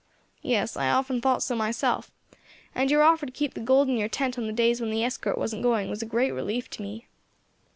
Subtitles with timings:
[0.41, 2.09] "Yes, I often thought so myself,
[2.73, 5.03] and your offer to keep the gold in your tent on the days when the
[5.03, 7.05] escort wasn't going was a great relief to me."